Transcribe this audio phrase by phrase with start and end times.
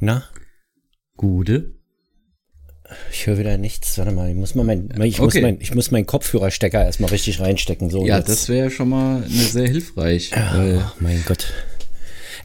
[0.00, 0.24] Na?
[1.16, 1.74] Gute.
[3.12, 3.98] Ich höre wieder nichts.
[3.98, 5.42] Warte mal, ich muss mal mein, ich muss Okay.
[5.42, 7.90] mein, ich muss meinen Kopfhörerstecker erstmal richtig reinstecken.
[7.90, 8.28] So, Ja, jetzt.
[8.28, 10.30] das wäre schon mal eine sehr hilfreich.
[10.34, 11.52] Ach, mein Gott.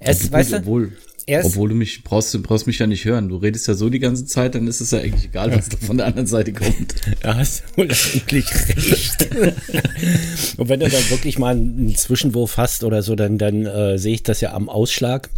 [0.01, 0.91] Es, Gut, weißt du, obwohl,
[1.27, 3.29] erst, obwohl du mich brauchst, du brauchst mich ja nicht hören.
[3.29, 5.77] Du redest ja so die ganze Zeit, dann ist es ja eigentlich egal, was da
[5.77, 6.95] von der anderen Seite kommt.
[7.21, 8.45] da hast du wohl eigentlich
[8.75, 9.29] recht.
[10.57, 14.15] Und wenn du dann wirklich mal einen Zwischenwurf hast oder so, dann, dann äh, sehe
[14.15, 15.29] ich das ja am Ausschlag.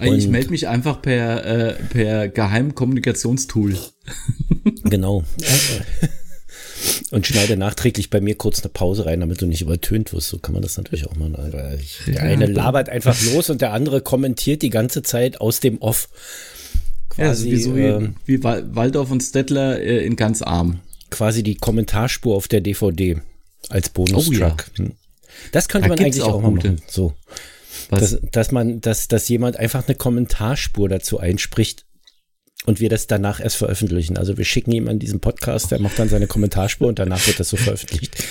[0.00, 3.76] Ich melde mich einfach per, äh, per Geheimkommunikationstool.
[4.84, 5.24] Genau.
[7.10, 10.28] Und schneide nachträglich bei mir kurz eine Pause rein, damit du nicht übertönt wirst.
[10.28, 11.34] So kann man das natürlich auch machen.
[11.36, 15.60] Aber ich, der eine labert einfach los und der andere kommentiert die ganze Zeit aus
[15.60, 16.08] dem Off.
[17.16, 20.42] Ja, ist Quasi, wie, so wie, ähm, wie Wal- Waldorf und Stettler äh, in ganz
[20.42, 20.80] arm.
[21.10, 23.20] quasi die Kommentarspur auf der DVD
[23.68, 24.70] als Bonustrack.
[24.74, 24.92] Oh Hm.
[25.52, 26.80] Das könnte Da man eigentlich auch auch, mal machen.
[26.88, 27.12] So,
[27.88, 28.00] Was?
[28.00, 31.84] dass, dass man, dass, dass jemand einfach eine Kommentarspur dazu einspricht
[32.66, 34.16] und wir das danach erst veröffentlichen.
[34.16, 37.40] Also wir schicken ihm an diesen Podcast, der macht dann seine Kommentarspur und danach wird
[37.40, 38.22] das so veröffentlicht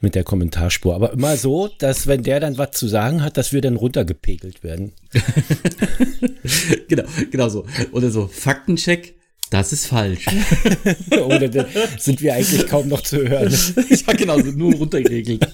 [0.00, 0.94] mit der Kommentarspur.
[0.94, 4.62] Aber immer so, dass wenn der dann was zu sagen hat, dass wir dann runtergepegelt
[4.62, 4.92] werden.
[6.88, 7.66] genau, genau so.
[7.92, 9.18] Oder so, Faktencheck,
[9.50, 10.26] das ist falsch.
[11.10, 11.66] Oder
[11.98, 13.50] sind wir eigentlich kaum noch zu hören.
[13.88, 15.48] ja, genau, nur runtergeregelt.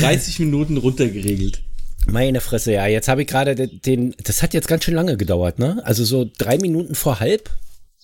[0.00, 1.62] 30 Minuten runtergeregelt.
[2.06, 2.86] Meine Fresse, ja.
[2.86, 5.80] Jetzt habe ich gerade den, das hat jetzt ganz schön lange gedauert, ne?
[5.84, 7.50] Also so drei Minuten vor halb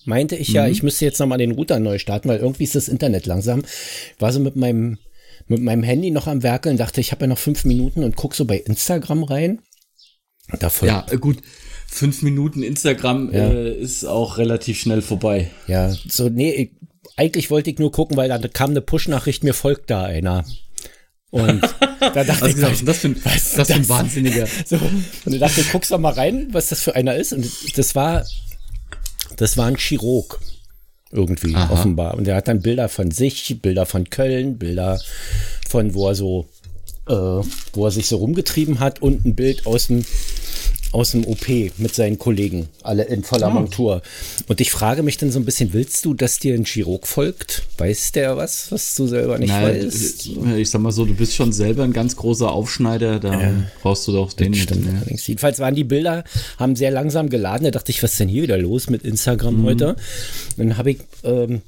[0.05, 2.89] meinte ich ja, ich müsste jetzt nochmal den Router neu starten, weil irgendwie ist das
[2.89, 3.62] Internet langsam.
[4.19, 4.98] War so mit meinem,
[5.47, 8.34] mit meinem Handy noch am Werkeln, dachte, ich habe ja noch fünf Minuten und guck
[8.34, 9.61] so bei Instagram rein.
[10.59, 11.39] Da folgt, Ja, äh, gut.
[11.87, 13.51] Fünf Minuten Instagram Ja.
[13.51, 15.51] äh, ist auch relativ schnell vorbei.
[15.67, 16.71] ja, so, nee, ich,
[17.17, 20.45] eigentlich wollte ich nur gucken, weil da kam eine Push-Nachricht, mir folgt da einer.
[21.31, 21.62] Und
[22.00, 23.89] da dachte Was ich, gesagt, das für ein, was das für ein das?
[23.89, 24.47] Wahnsinniger.
[24.67, 27.33] So, und ich dachte, guckst doch mal rein, was das für einer ist.
[27.33, 28.25] Und das war,
[29.37, 30.41] das war ein Chirurg.
[31.12, 31.72] Irgendwie, Aha.
[31.72, 32.14] offenbar.
[32.14, 35.00] Und der hat dann Bilder von sich, Bilder von Köln, Bilder
[35.69, 36.49] von, wo er so,
[37.09, 40.04] äh, wo er sich so rumgetrieben hat und ein Bild aus dem,
[40.93, 41.47] aus dem OP
[41.78, 43.51] mit seinen Kollegen, alle in voller Ah.
[43.51, 44.03] Montur.
[44.49, 47.62] Und ich frage mich dann so ein bisschen, willst du, dass dir ein Chirurg folgt?
[47.78, 50.27] Weiß der was, was du selber nicht Nein, weißt?
[50.27, 53.53] ich, ich sag mal so, du bist schon selber ein ganz großer Aufschneider, da
[53.83, 54.53] brauchst du doch den.
[54.55, 54.93] Stimmt Ja.
[54.93, 55.27] allerdings.
[55.27, 56.25] Jedenfalls waren die Bilder,
[56.59, 57.65] haben sehr langsam geladen.
[57.65, 59.95] Da dachte ich, was ist denn hier wieder los mit Instagram heute?
[60.57, 61.62] Dann habe ich ähm,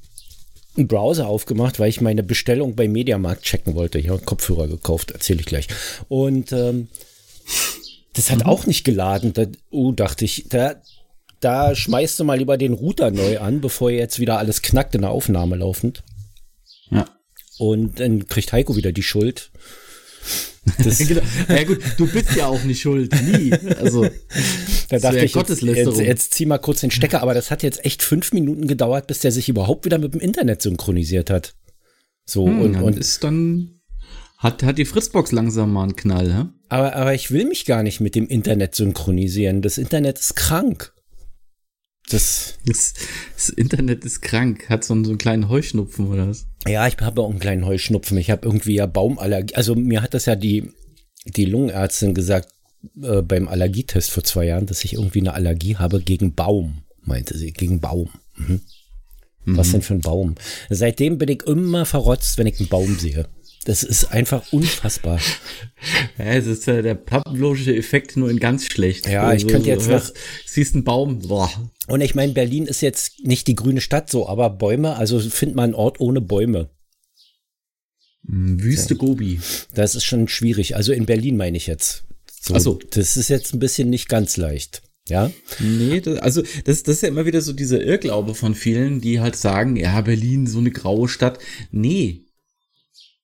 [0.76, 3.98] einen Browser aufgemacht, weil ich meine Bestellung bei Mediamarkt checken wollte.
[4.00, 5.68] Ich habe einen Kopfhörer gekauft, erzähle ich gleich.
[6.08, 6.88] Und ähm,
[8.14, 9.32] das hat auch nicht geladen.
[9.32, 10.76] Da, oh, dachte ich, da,
[11.40, 15.02] da schmeißt du mal lieber den Router neu an, bevor jetzt wieder alles knackt in
[15.02, 16.04] der Aufnahme laufend.
[16.90, 17.08] Ja.
[17.58, 19.50] Und dann kriegt Heiko wieder die Schuld.
[20.78, 21.22] Das, Genau.
[21.48, 23.52] Ja gut, du bist ja auch nicht schuld, nie.
[23.80, 24.08] Also
[24.88, 27.84] Da dachte ich, jetzt, jetzt, jetzt zieh mal kurz den Stecker, aber das hat jetzt
[27.84, 31.54] echt fünf Minuten gedauert, bis der sich überhaupt wieder mit dem Internet synchronisiert hat.
[32.24, 33.80] So, und, und, und, ist dann
[34.42, 36.44] hat hat die Fritzbox langsam mal einen Knall, hä?
[36.68, 39.62] aber, aber ich will mich gar nicht mit dem Internet synchronisieren.
[39.62, 40.92] Das Internet ist krank.
[42.10, 42.94] Das, Das,
[43.36, 46.46] das Internet ist krank, hat so einen, so einen kleinen Heuschnupfen oder was?
[46.66, 48.18] ja, ich habe auch einen kleinen Heuschnupfen.
[48.18, 49.54] Ich habe irgendwie ja Baumallergie.
[49.54, 50.72] Also mir hat das ja die,
[51.24, 52.48] die Lungenärztin gesagt
[53.00, 57.38] äh, beim Allergietest vor zwei Jahren, dass ich irgendwie eine Allergie habe gegen Baum, meinte
[57.38, 58.10] sie, gegen Baum.
[58.36, 58.60] Mhm.
[59.44, 60.34] Was denn für ein Baum?
[60.70, 63.26] Seitdem bin ich immer verrotzt, wenn ich einen Baum sehe.
[63.64, 65.20] Das ist einfach unfassbar.
[66.18, 69.06] Ja, es ist äh, der pavlovische Effekt nur in ganz schlecht.
[69.06, 70.14] Ja, ich könnte jetzt hörst,
[70.46, 71.50] siehst einen Baum, boah.
[71.86, 75.54] Und ich meine, Berlin ist jetzt nicht die grüne Stadt so, aber Bäume, also find
[75.54, 76.70] mal einen Ort ohne Bäume.
[78.26, 79.40] Hm, Wüste Gobi.
[79.74, 80.76] Das ist schon schwierig.
[80.76, 82.04] Also in Berlin meine ich jetzt.
[82.40, 82.78] So, Ach so.
[82.90, 84.82] Das ist jetzt ein bisschen nicht ganz leicht.
[85.08, 85.30] Ja.
[85.58, 89.20] Nee, das, also das, das ist ja immer wieder so dieser Irrglaube von vielen, die
[89.20, 91.38] halt sagen, ja, Berlin, so eine graue Stadt.
[91.70, 92.26] Nee.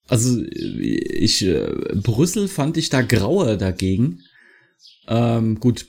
[0.09, 4.21] Also ich, äh, Brüssel fand ich da grauer dagegen.
[5.07, 5.87] Ähm, gut,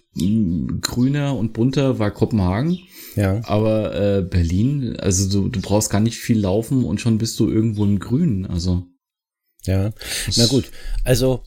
[0.82, 2.80] grüner und bunter war Kopenhagen,
[3.16, 3.42] Ja.
[3.46, 7.50] aber äh, Berlin, also du, du brauchst gar nicht viel laufen und schon bist du
[7.50, 8.46] irgendwo im Grün.
[8.46, 8.86] Also
[9.66, 9.92] Ja.
[10.38, 10.72] Na gut.
[11.04, 11.44] Also,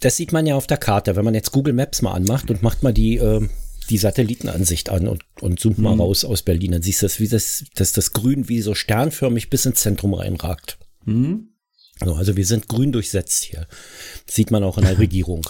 [0.00, 1.14] das sieht man ja auf der Karte.
[1.16, 3.48] Wenn man jetzt Google Maps mal anmacht und macht mal die, äh,
[3.88, 7.28] die Satellitenansicht an und, und zoomt mal raus aus Berlin, dann siehst du, das, wie
[7.28, 10.78] das, dass das Grün wie so sternförmig bis ins Zentrum reinragt.
[11.04, 11.48] Hm?
[12.04, 13.66] So, also wir sind grün durchsetzt hier.
[14.26, 15.44] Das sieht man auch in der Regierung.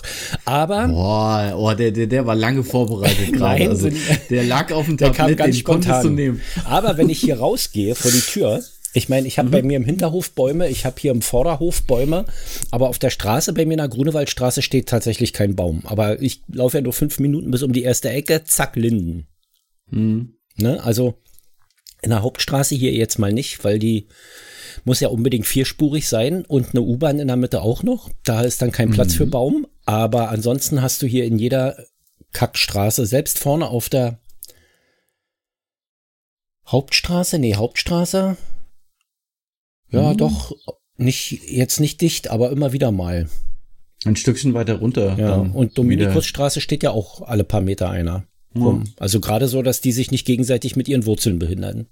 [0.46, 3.68] Aber Boah, oh, der, der, der war lange vorbereitet gerade.
[3.68, 3.90] Also,
[4.30, 6.14] der lag auf dem der kam Tablett, ganz den konntest du spontan.
[6.14, 6.40] nehmen.
[6.64, 8.62] Aber wenn ich hier rausgehe vor die Tür,
[8.94, 9.52] Ich meine, ich habe mhm.
[9.52, 12.24] bei mir im Hinterhof Bäume, ich habe hier im Vorderhof Bäume,
[12.70, 15.82] aber auf der Straße bei mir in der Grunewaldstraße steht tatsächlich kein Baum.
[15.84, 19.28] Aber ich laufe ja nur fünf Minuten bis um die erste Ecke, zack, Linden.
[19.90, 20.34] Mhm.
[20.56, 20.82] Ne?
[20.82, 21.20] Also
[22.00, 24.08] in der Hauptstraße hier jetzt mal nicht, weil die
[24.84, 28.10] muss ja unbedingt vierspurig sein und eine U-Bahn in der Mitte auch noch.
[28.24, 29.16] Da ist dann kein Platz mhm.
[29.16, 29.66] für Baum.
[29.84, 31.76] Aber ansonsten hast du hier in jeder
[32.32, 34.18] Kackstraße, selbst vorne auf der
[36.66, 38.36] Hauptstraße, nee, Hauptstraße.
[39.90, 40.16] Ja, mhm.
[40.18, 40.52] doch,
[40.96, 43.28] nicht, jetzt nicht dicht, aber immer wieder mal.
[44.04, 45.16] Ein Stückchen weiter runter.
[45.18, 48.24] Ja, und Dominikusstraße steht ja auch alle paar Meter einer.
[48.54, 48.82] Ja.
[48.98, 51.86] Also gerade so, dass die sich nicht gegenseitig mit ihren Wurzeln behindern.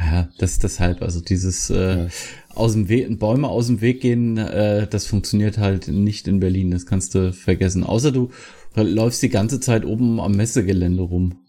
[0.00, 2.08] Ja, das deshalb, also dieses äh, ja.
[2.54, 6.70] aus dem Weg, Bäume aus dem Weg gehen, äh, das funktioniert halt nicht in Berlin,
[6.70, 7.82] das kannst du vergessen.
[7.82, 8.30] Außer du
[8.76, 11.44] läufst die ganze Zeit oben am Messegelände rum.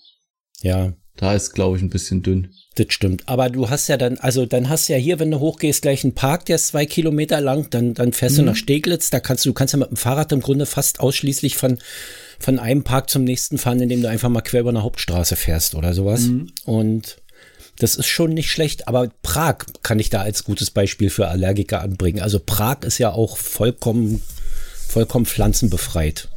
[0.61, 0.93] Ja.
[1.15, 2.53] Da ist, glaube ich, ein bisschen dünn.
[2.75, 3.27] Das stimmt.
[3.27, 6.03] Aber du hast ja dann, also dann hast du ja hier, wenn du hochgehst, gleich
[6.03, 8.41] einen Park, der ist zwei Kilometer lang, dann, dann fährst mhm.
[8.41, 11.01] du nach Steglitz, da kannst du, du kannst ja mit dem Fahrrad im Grunde fast
[11.01, 11.77] ausschließlich von,
[12.39, 15.75] von einem Park zum nächsten fahren, indem du einfach mal quer über eine Hauptstraße fährst
[15.75, 16.21] oder sowas.
[16.21, 16.53] Mhm.
[16.63, 17.17] Und
[17.79, 21.81] das ist schon nicht schlecht, aber Prag kann ich da als gutes Beispiel für Allergiker
[21.81, 22.21] anbringen.
[22.21, 24.21] Also Prag ist ja auch vollkommen,
[24.87, 26.27] vollkommen pflanzenbefreit.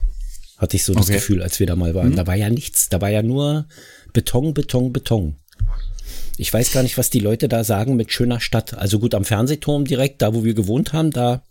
[0.56, 2.10] Hatte ich so das Gefühl, als wir da mal waren.
[2.10, 2.16] Mhm.
[2.16, 3.66] Da war ja nichts, da war ja nur
[4.12, 5.36] Beton, Beton, Beton.
[6.38, 8.74] Ich weiß gar nicht, was die Leute da sagen mit schöner Stadt.
[8.74, 11.42] Also gut, am Fernsehturm direkt, da wo wir gewohnt haben, da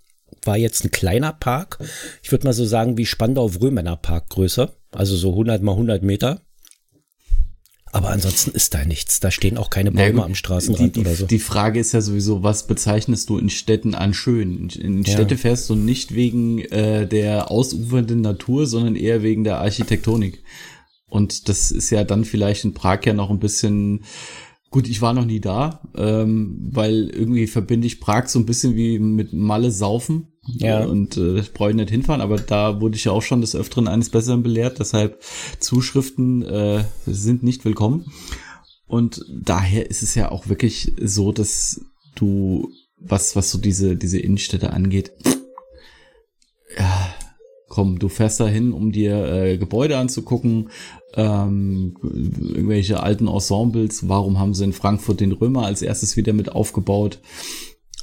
[0.43, 1.79] war jetzt ein kleiner Park.
[2.23, 4.71] Ich würde mal so sagen wie Spandau-Wrömener Park Größe.
[4.91, 6.41] Also so 100 mal 100 Meter.
[7.91, 9.19] Aber ansonsten ist da nichts.
[9.19, 11.25] Da stehen auch keine Bäume ja, am Straßenrand die, oder so.
[11.25, 14.69] Die Frage ist ja sowieso, was bezeichnest du in Städten an schön?
[14.69, 15.39] In Städte ja.
[15.39, 20.43] fährst du nicht wegen äh, der ausufernden Natur, sondern eher wegen der Architektonik.
[21.07, 24.05] Und das ist ja dann vielleicht in Prag ja noch ein bisschen
[24.71, 28.77] Gut, ich war noch nie da, ähm, weil irgendwie verbinde ich Prag so ein bisschen
[28.77, 30.30] wie mit Malle saufen.
[30.43, 30.85] Ja.
[30.85, 33.87] Und äh, brauche ich nicht hinfahren, aber da wurde ich ja auch schon des Öfteren
[33.87, 34.79] eines Besseren belehrt.
[34.79, 35.21] Deshalb
[35.59, 38.11] Zuschriften äh, sind nicht willkommen.
[38.87, 41.81] Und daher ist es ja auch wirklich so, dass
[42.15, 45.11] du, was, was so diese, diese Innenstädte angeht,
[46.77, 47.13] ja,
[47.67, 50.69] komm, du fährst da hin, um dir äh, Gebäude anzugucken,
[51.13, 54.09] ähm, irgendwelche alten Ensembles.
[54.09, 57.19] Warum haben sie in Frankfurt den Römer als erstes wieder mit aufgebaut?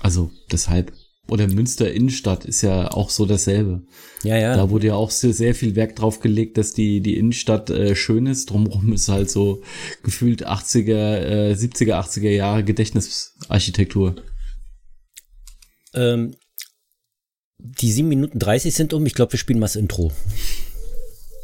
[0.01, 0.93] Also deshalb.
[1.31, 3.83] Oder Münster Innenstadt ist ja auch so dasselbe.
[4.23, 4.57] Ja, ja.
[4.57, 7.95] Da wurde ja auch sehr, sehr viel Werk drauf gelegt, dass die, die Innenstadt äh,
[7.95, 8.51] schön ist.
[8.51, 9.63] Drumherum ist halt so
[10.03, 14.17] gefühlt 80er, äh, 70er, 80er Jahre Gedächtnisarchitektur.
[15.93, 16.35] Ähm,
[17.59, 19.05] die 7 Minuten 30 sind um.
[19.05, 20.13] Ich glaube, wir spielen mal das Intro.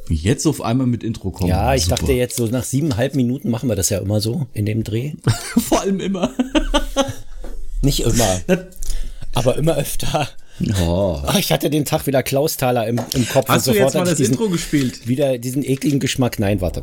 [0.08, 1.50] Jetzt auf einmal mit Intro kommen.
[1.50, 1.96] Ja, ich Super.
[1.96, 5.12] dachte jetzt so nach siebeneinhalb Minuten machen wir das ja immer so in dem Dreh.
[5.58, 6.32] Vor allem immer.
[7.82, 8.40] Nicht immer.
[9.34, 10.28] aber immer öfter.
[10.86, 11.20] Oh.
[11.26, 13.48] Ach, ich hatte den Tag wieder Klausthaler im, im Kopf.
[13.48, 15.08] Hast du jetzt mal das diesen, Intro gespielt?
[15.08, 16.38] Wieder diesen ekligen Geschmack.
[16.38, 16.82] Nein, warte.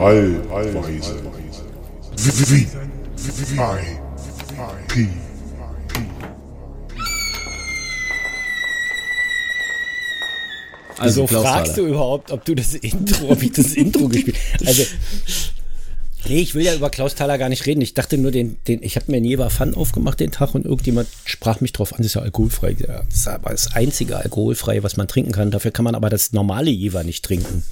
[0.00, 1.14] Allweise.
[2.16, 2.66] V I
[4.88, 5.08] P
[10.98, 14.36] Also fragst du überhaupt, ob du das Intro, ob ich das Intro gespielt
[14.66, 14.84] Also,
[16.28, 17.80] nee, ich will ja über Klaus Thaler gar nicht reden.
[17.80, 20.64] Ich dachte nur, den, den, ich habe mir einen Jever Fun aufgemacht den Tag und
[20.64, 22.74] irgendjemand sprach mich drauf an, das ist ja alkoholfrei.
[22.74, 25.50] das ist aber das einzige alkoholfreie, was man trinken kann.
[25.50, 27.62] Dafür kann man aber das normale Jever nicht trinken.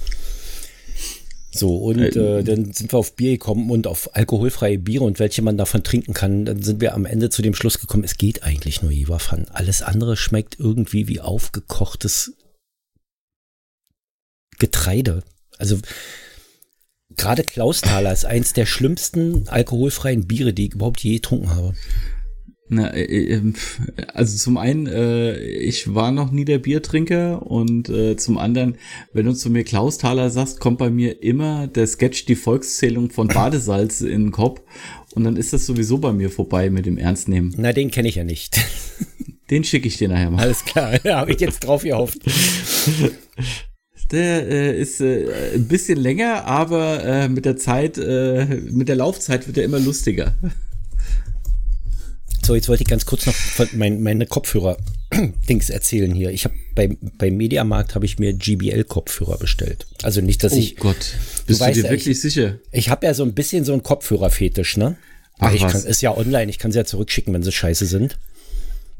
[1.57, 5.41] So, und äh, dann sind wir auf Bier gekommen und auf alkoholfreie Biere und welche
[5.41, 6.45] man davon trinken kann.
[6.45, 9.47] Dann sind wir am Ende zu dem Schluss gekommen, es geht eigentlich nur Jeverfan.
[9.51, 12.33] Alles andere schmeckt irgendwie wie aufgekochtes
[14.59, 15.23] Getreide.
[15.57, 15.77] Also
[17.15, 21.73] gerade Klausthaler ist eins der schlimmsten alkoholfreien Biere, die ich überhaupt je getrunken habe.
[22.69, 23.53] Na, äh, äh,
[24.13, 28.75] also zum einen, äh, ich war noch nie der Biertrinker und äh, zum anderen,
[29.13, 33.29] wenn du zu mir Klausthaler sagst, kommt bei mir immer der Sketch die Volkszählung von
[33.29, 34.61] Badesalz in den Kopf
[35.15, 37.53] und dann ist das sowieso bei mir vorbei mit dem Ernstnehmen.
[37.57, 38.59] Na, den kenne ich ja nicht.
[39.49, 40.41] Den schicke ich dir nachher mal.
[40.41, 42.19] Alles klar, da habe ich jetzt drauf gehofft.
[44.11, 48.95] Der äh, ist äh, ein bisschen länger, aber äh, mit der Zeit, äh, mit der
[48.95, 50.33] Laufzeit wird er immer lustiger.
[52.47, 53.35] So, jetzt wollte ich ganz kurz noch
[53.73, 56.31] mein, meine Kopfhörer-Dings erzählen hier.
[56.31, 59.85] Ich habe bei, beim Mediamarkt habe ich mir GBL-Kopfhörer bestellt.
[60.01, 60.77] Also nicht, dass oh ich.
[60.77, 61.13] Oh Gott,
[61.45, 62.59] bist du, du dir wirklich ich, sicher?
[62.71, 64.95] Ich habe ja so ein bisschen so einen Kopfhörer-Fetisch, ne?
[65.39, 65.73] Ach, ich was?
[65.73, 68.17] Kann, ist ja online, ich kann sie ja zurückschicken, wenn sie scheiße sind.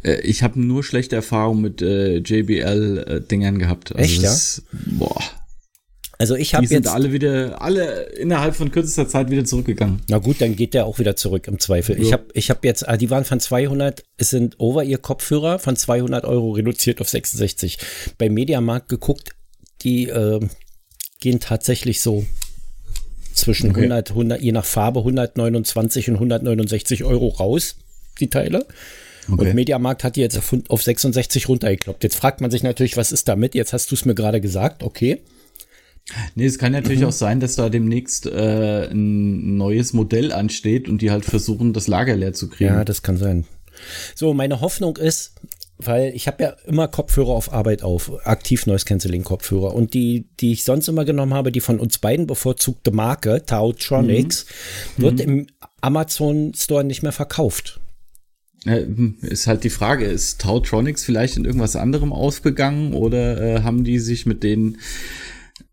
[0.03, 3.95] Äh, ich habe nur schlechte Erfahrungen mit äh, JBL-Dingern äh, gehabt.
[3.95, 4.79] Also Echt, das, ja?
[4.97, 5.21] Boah.
[6.19, 6.71] Also ich habe jetzt.
[6.71, 10.01] Die sind alle wieder, alle innerhalb von kürzester Zeit wieder zurückgegangen.
[10.09, 11.95] Na gut, dann geht der auch wieder zurück im Zweifel.
[11.97, 12.01] Ja.
[12.01, 15.59] Ich habe ich hab jetzt, ah, die waren von 200, es sind over ihr Kopfhörer
[15.59, 17.77] von 200 Euro reduziert auf 66.
[18.17, 19.35] Bei Mediamarkt geguckt,
[19.83, 20.39] die äh,
[21.19, 22.25] gehen tatsächlich so
[23.33, 23.81] zwischen okay.
[23.81, 27.75] 100, 100, je nach Farbe 129 und 169 Euro raus,
[28.19, 28.65] die Teile.
[29.29, 29.49] Okay.
[29.49, 32.03] Und Mediamarkt hat die jetzt auf 66 runtergekloppt.
[32.03, 33.55] Jetzt fragt man sich natürlich, was ist damit?
[33.55, 35.21] Jetzt hast du es mir gerade gesagt, okay.
[36.35, 37.07] Nee, es kann natürlich mhm.
[37.07, 41.87] auch sein, dass da demnächst äh, ein neues Modell ansteht und die halt versuchen, das
[41.87, 42.73] Lager leer zu kriegen.
[42.73, 43.45] Ja, das kann sein.
[44.15, 45.33] So, meine Hoffnung ist,
[45.77, 50.27] weil ich habe ja immer Kopfhörer auf Arbeit auf, aktiv Noise Cancelling Kopfhörer und die,
[50.39, 54.45] die ich sonst immer genommen habe, die von uns beiden bevorzugte Marke, Tautronics,
[54.95, 55.01] mhm.
[55.01, 55.19] wird mhm.
[55.19, 55.47] im
[55.81, 57.79] Amazon Store nicht mehr verkauft.
[59.21, 63.99] Ist halt die Frage, ist Tautronics vielleicht in irgendwas anderem aufgegangen oder äh, haben die
[63.99, 64.77] sich mit denen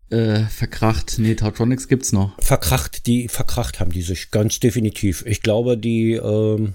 [0.09, 1.15] äh, verkracht?
[1.17, 2.41] Nee, Tautronics gibt's noch.
[2.41, 5.23] Verkracht, die verkracht haben die sich ganz definitiv.
[5.25, 6.73] Ich glaube, die ähm,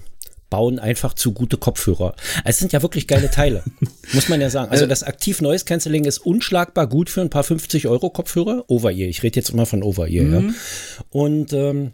[0.51, 2.13] bauen einfach zu gute Kopfhörer.
[2.43, 3.63] Es sind ja wirklich geile Teile,
[4.13, 4.69] muss man ja sagen.
[4.69, 8.65] Also das Aktiv Noise Cancelling ist unschlagbar gut für ein paar 50 Euro Kopfhörer.
[8.67, 10.49] Over-Ear, ich rede jetzt immer von Over-Ear, mhm.
[10.49, 10.53] ja.
[11.09, 11.93] Und ähm,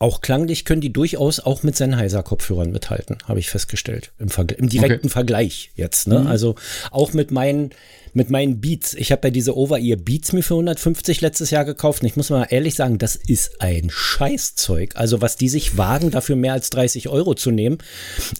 [0.00, 4.12] auch klanglich können die durchaus auch mit Sennheiser-Kopfhörern mithalten, habe ich festgestellt.
[4.18, 5.12] Im, im direkten okay.
[5.12, 6.06] Vergleich jetzt.
[6.06, 6.20] Ne?
[6.20, 6.26] Mhm.
[6.28, 6.54] Also
[6.92, 7.70] auch mit meinen,
[8.12, 8.94] mit meinen Beats.
[8.94, 12.02] Ich habe ja diese Over-Ear Beats mir für 150 letztes Jahr gekauft.
[12.02, 14.94] Und ich muss mal ehrlich sagen, das ist ein Scheißzeug.
[14.94, 17.78] Also was die sich wagen, dafür mehr als 30 Euro zu nehmen,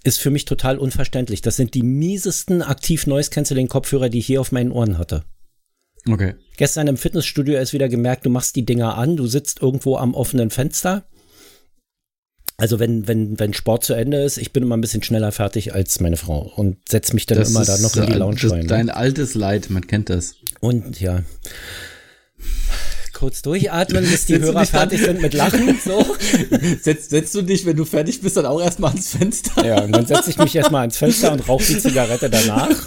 [0.05, 1.43] ist für mich total unverständlich.
[1.43, 5.25] Das sind die miesesten Aktiv-Noise-Canceling-Kopfhörer, die ich hier auf meinen Ohren hatte.
[6.09, 6.37] Okay.
[6.57, 10.15] Gestern im Fitnessstudio ist wieder gemerkt, du machst die Dinger an, du sitzt irgendwo am
[10.15, 11.05] offenen Fenster
[12.61, 15.75] also wenn, wenn, wenn Sport zu Ende ist, ich bin immer ein bisschen schneller fertig
[15.75, 18.61] als meine Frau und setze mich dann das immer da noch in die Lounge rein.
[18.63, 18.67] Ne?
[18.67, 20.35] Dein altes Leid, man kennt das.
[20.59, 21.23] Und ja.
[23.13, 25.79] Kurz durchatmen, bis die Hörer fertig sind mit Lachen.
[25.85, 26.05] So.
[26.83, 29.65] Setzt, setzt du dich, wenn du fertig bist, dann auch erstmal ans Fenster?
[29.65, 32.71] Ja, und dann setze ich mich erstmal ans Fenster und rauche die Zigarette danach.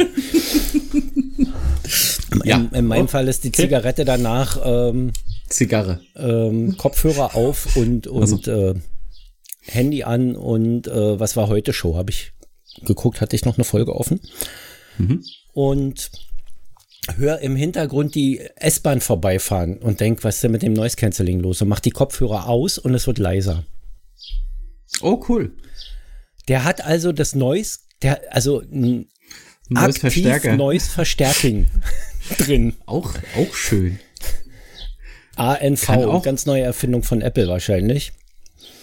[2.45, 2.55] Ja.
[2.55, 3.07] In, in meinem oh.
[3.07, 5.11] Fall ist die Zigarette danach ähm,
[5.49, 5.99] Zigarre.
[6.15, 8.51] Ähm, Kopfhörer auf und, und also.
[8.51, 8.75] äh,
[9.61, 11.95] Handy an und äh, was war heute Show?
[11.95, 12.33] Habe ich
[12.83, 14.19] geguckt, hatte ich noch eine Folge offen.
[14.97, 15.23] Mhm.
[15.53, 16.11] Und
[17.17, 21.39] hör im Hintergrund die S-Bahn vorbeifahren und denk, was ist denn mit dem Noise Cancelling
[21.39, 21.61] los?
[21.61, 23.65] Und mach die Kopfhörer aus und es wird leiser.
[25.01, 25.51] Oh, cool.
[26.47, 29.07] Der hat also das Noise, der, also ein
[29.69, 30.55] Noise Verstärker.
[30.55, 31.67] Noise Verstärking
[32.37, 32.75] drin.
[32.85, 33.99] Auch, auch schön.
[35.35, 38.11] ANV, auch ganz neue Erfindung von Apple wahrscheinlich.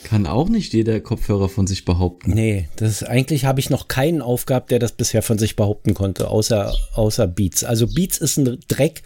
[0.09, 2.31] Kann auch nicht jeder Kopfhörer von sich behaupten.
[2.31, 6.29] Nee, das eigentlich habe ich noch keinen aufgehabt, der das bisher von sich behaupten konnte,
[6.29, 7.63] außer, außer Beats.
[7.63, 9.03] Also Beats ist ein Dreck,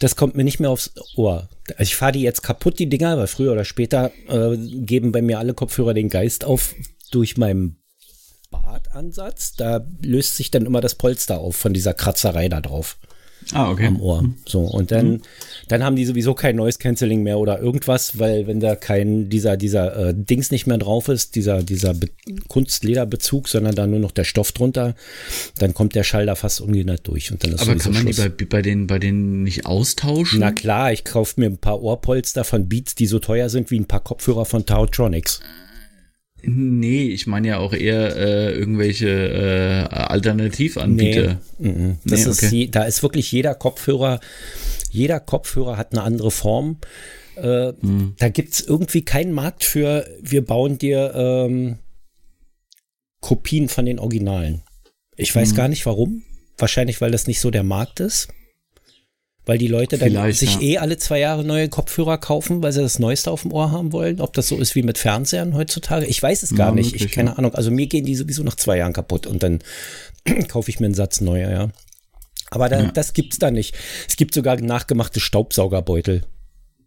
[0.00, 1.48] das kommt mir nicht mehr aufs Ohr.
[1.70, 5.22] Also ich fahre die jetzt kaputt, die Dinger, weil früher oder später äh, geben bei
[5.22, 6.74] mir alle Kopfhörer den Geist auf
[7.10, 7.78] durch meinen
[8.50, 9.54] Bartansatz.
[9.56, 12.98] Da löst sich dann immer das Polster auf von dieser Kratzerei da drauf
[13.52, 13.86] ah, okay.
[13.86, 14.22] am Ohr.
[14.22, 14.34] Mhm.
[14.46, 15.22] So, und dann, mhm.
[15.68, 19.56] dann haben die sowieso kein Noise Cancelling mehr oder irgendwas, weil wenn da kein, dieser,
[19.56, 21.94] dieser äh, Dings nicht mehr drauf ist, dieser, dieser
[22.48, 24.94] Kunstlederbezug, sondern da nur noch der Stoff drunter,
[25.58, 27.30] dann kommt der Schall da fast ungehindert durch.
[27.32, 28.16] Und dann ist Aber kann man Schluss.
[28.16, 30.40] die bei, bei, den, bei denen nicht austauschen?
[30.40, 33.78] Na klar, ich kaufe mir ein paar Ohrpolster von Beats, die so teuer sind wie
[33.78, 35.40] ein paar Kopfhörer von Tautronics.
[36.46, 41.40] Nee, ich meine ja auch eher äh, irgendwelche äh, Alternativanbieter.
[41.58, 41.98] Nee, mm, mm.
[42.04, 42.56] das nee, ist okay.
[42.56, 44.20] je, da ist wirklich jeder Kopfhörer,
[44.90, 46.78] jeder Kopfhörer hat eine andere Form.
[47.36, 48.14] Äh, mm.
[48.18, 51.78] Da gibt es irgendwie keinen Markt für, wir bauen dir ähm,
[53.20, 54.62] Kopien von den Originalen.
[55.16, 55.56] Ich weiß mhm.
[55.56, 56.22] gar nicht warum.
[56.58, 58.28] Wahrscheinlich, weil das nicht so der Markt ist
[59.46, 60.60] weil die Leute dann Vielleicht, sich ja.
[60.60, 63.92] eh alle zwei Jahre neue Kopfhörer kaufen, weil sie das Neueste auf dem Ohr haben
[63.92, 64.20] wollen.
[64.20, 66.92] Ob das so ist wie mit Fernsehern heutzutage, ich weiß es gar ja, nicht.
[66.92, 67.36] Möglich, ich keine ja.
[67.36, 67.54] Ahnung.
[67.54, 69.60] Also mir gehen die sowieso nach zwei Jahren kaputt und dann
[70.48, 71.68] kaufe ich mir einen Satz neuer, ja.
[72.50, 73.74] Aber da, das gibt's da nicht.
[74.08, 76.22] Es gibt sogar nachgemachte Staubsaugerbeutel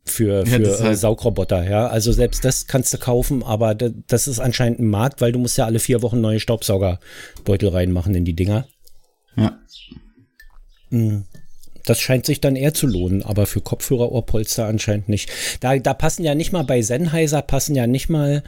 [0.05, 1.87] für, für ja, halt Saugroboter, ja.
[1.87, 5.57] Also selbst das kannst du kaufen, aber das ist anscheinend ein Markt, weil du musst
[5.57, 8.67] ja alle vier Wochen neue Staubsaugerbeutel reinmachen in die Dinger.
[9.35, 9.59] Ja.
[10.89, 11.25] Mhm.
[11.87, 15.31] Das scheint sich dann eher zu lohnen, aber für Kopfhörer-Ohrpolster anscheinend nicht.
[15.61, 18.43] Da, da passen ja nicht mal bei Sennheiser, passen ja nicht mal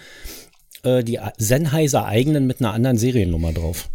[0.84, 3.90] äh, die Sennheiser eigenen mit einer anderen Seriennummer drauf.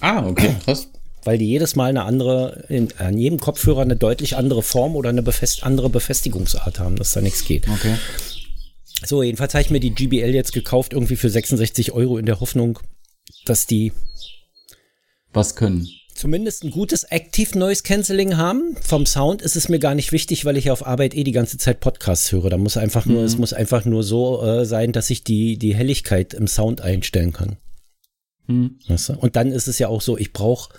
[0.00, 0.88] Ah, okay, krass.
[1.24, 5.10] Weil die jedes Mal eine andere, in, an jedem Kopfhörer eine deutlich andere Form oder
[5.10, 7.68] eine befest, andere Befestigungsart haben, dass da nichts geht.
[7.68, 7.96] Okay.
[9.04, 12.38] So, jedenfalls habe ich mir die GBL jetzt gekauft, irgendwie für 66 Euro in der
[12.38, 12.78] Hoffnung,
[13.44, 13.92] dass die
[15.32, 15.88] was können.
[16.14, 18.76] Zumindest ein gutes Active Noise Cancelling haben.
[18.82, 21.58] Vom Sound ist es mir gar nicht wichtig, weil ich auf Arbeit eh die ganze
[21.58, 22.50] Zeit Podcasts höre.
[22.50, 23.26] Da muss einfach nur, mhm.
[23.26, 27.32] es muss einfach nur so äh, sein, dass ich die, die Helligkeit im Sound einstellen
[27.32, 27.56] kann.
[28.46, 28.78] Mhm.
[28.88, 29.12] Weißt du?
[29.14, 30.70] Und dann ist es ja auch so, ich brauche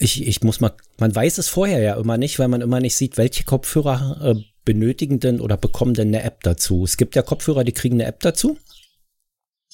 [0.00, 2.96] ich, ich muss mal, man weiß es vorher ja immer nicht, weil man immer nicht
[2.96, 6.84] sieht, welche Kopfhörer äh, benötigen denn oder bekommen denn eine App dazu.
[6.84, 8.56] Es gibt ja Kopfhörer, die kriegen eine App dazu.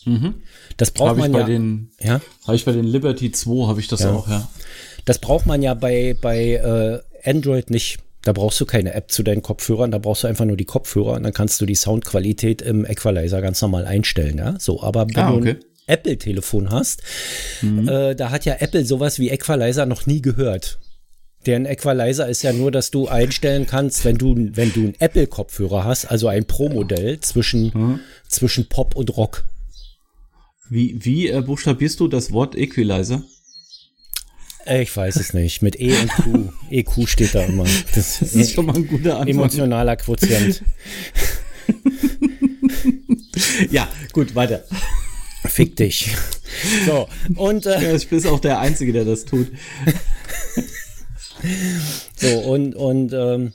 [0.04, 0.34] Mhm.
[0.76, 1.44] Das braucht hab man ja.
[1.44, 2.20] Den, ja.
[2.46, 4.12] Habe ich bei den Liberty 2, habe ich das ja.
[4.12, 4.48] auch, ja.
[5.04, 7.98] Das braucht man ja bei, bei äh, Android nicht.
[8.22, 11.12] Da brauchst du keine App zu deinen Kopfhörern, da brauchst du einfach nur die Kopfhörer
[11.12, 14.56] und dann kannst du die Soundqualität im Equalizer ganz normal einstellen, ja.
[14.58, 15.54] So, aber wenn ah, okay.
[15.54, 17.02] du Apple-Telefon hast,
[17.62, 17.88] mhm.
[17.88, 20.80] äh, da hat ja Apple sowas wie Equalizer noch nie gehört.
[21.46, 25.84] Deren Equalizer ist ja nur, dass du einstellen kannst, wenn du, wenn du einen Apple-Kopfhörer
[25.84, 28.00] hast, also ein Pro-Modell zwischen, mhm.
[28.28, 29.44] zwischen Pop und Rock.
[30.68, 33.22] Wie, wie äh, buchstabierst du das Wort Equalizer?
[34.66, 35.62] Äh, ich weiß es nicht.
[35.62, 36.48] Mit E und Q.
[36.70, 37.64] EQ steht da immer.
[37.94, 39.28] Das, das ist schon mal ein guter Antwort.
[39.28, 40.62] Emotionaler Quotient.
[43.70, 44.64] ja, gut, weiter.
[45.46, 46.10] Fick dich.
[46.84, 47.66] So, und.
[47.66, 49.52] Äh, ja, ich bin auch der Einzige, der das tut.
[52.16, 53.52] so, und, und, ähm,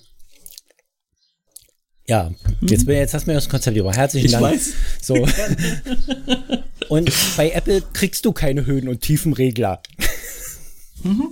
[2.08, 3.94] ja, jetzt, bin, jetzt hast du mir das Konzept über.
[3.94, 4.44] Herzlichen ich Dank.
[4.44, 4.74] Weiß.
[5.02, 5.16] So.
[6.92, 9.82] und bei Apple kriegst du keine Höhen- und Tiefenregler.
[11.04, 11.30] Mhm.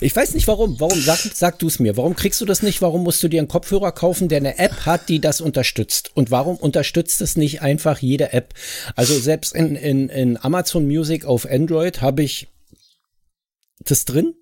[0.00, 0.78] Ich weiß nicht warum.
[0.80, 1.00] Warum?
[1.00, 1.96] Sag, sag du es mir.
[1.96, 2.82] Warum kriegst du das nicht?
[2.82, 6.10] Warum musst du dir einen Kopfhörer kaufen, der eine App hat, die das unterstützt?
[6.14, 8.52] Und warum unterstützt es nicht einfach jede App?
[8.96, 12.48] Also selbst in, in, in Amazon Music auf Android habe ich
[13.80, 14.34] das drin.